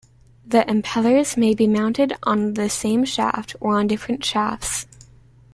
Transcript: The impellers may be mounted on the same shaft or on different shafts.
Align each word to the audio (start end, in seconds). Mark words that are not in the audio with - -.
The 0.43 0.61
impellers 0.63 1.37
may 1.37 1.53
be 1.53 1.67
mounted 1.67 2.17
on 2.23 2.55
the 2.55 2.69
same 2.71 3.05
shaft 3.05 3.55
or 3.59 3.77
on 3.77 3.85
different 3.85 4.25
shafts. 4.25 4.87